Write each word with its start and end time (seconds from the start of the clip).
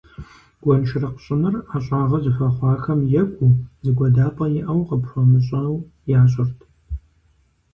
Гуэншэрыкъ 0.63 1.19
щӀыныр 1.23 1.55
ӀэщӀагъэ 1.69 2.17
зыхуэхъуахэм 2.23 2.99
екӀуу, 3.21 3.53
зыгуэдапӀэ 3.83 4.45
иӀэу 4.59 4.81
къыпхуэмыщӀэу 4.87 5.79
ящӀырт. 6.19 6.59